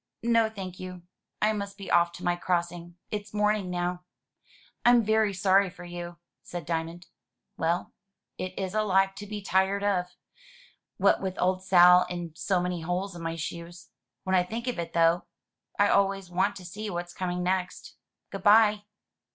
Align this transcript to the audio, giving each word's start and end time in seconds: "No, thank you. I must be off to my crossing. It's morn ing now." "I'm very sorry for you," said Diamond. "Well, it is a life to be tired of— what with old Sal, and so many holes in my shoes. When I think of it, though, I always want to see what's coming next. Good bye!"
"No, 0.23 0.49
thank 0.49 0.79
you. 0.79 1.03
I 1.43 1.53
must 1.53 1.77
be 1.77 1.91
off 1.91 2.11
to 2.13 2.23
my 2.23 2.35
crossing. 2.35 2.95
It's 3.11 3.35
morn 3.35 3.55
ing 3.57 3.69
now." 3.69 4.03
"I'm 4.83 5.03
very 5.03 5.31
sorry 5.31 5.69
for 5.69 5.85
you," 5.85 6.17
said 6.41 6.65
Diamond. 6.65 7.05
"Well, 7.55 7.93
it 8.39 8.57
is 8.57 8.73
a 8.73 8.81
life 8.81 9.13
to 9.17 9.27
be 9.27 9.43
tired 9.43 9.83
of— 9.83 10.07
what 10.97 11.21
with 11.21 11.39
old 11.39 11.63
Sal, 11.63 12.07
and 12.09 12.35
so 12.35 12.59
many 12.59 12.81
holes 12.81 13.15
in 13.15 13.21
my 13.21 13.35
shoes. 13.35 13.91
When 14.23 14.33
I 14.35 14.41
think 14.41 14.65
of 14.65 14.79
it, 14.79 14.93
though, 14.93 15.25
I 15.77 15.87
always 15.89 16.31
want 16.31 16.55
to 16.55 16.65
see 16.65 16.89
what's 16.89 17.13
coming 17.13 17.43
next. 17.43 17.93
Good 18.31 18.41
bye!" 18.41 18.85